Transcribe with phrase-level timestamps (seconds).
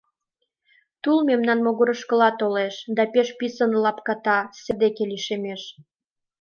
[1.01, 5.61] Тул мемнан могырышкыла толеш да пеш писын лапката сер деке лишемеш.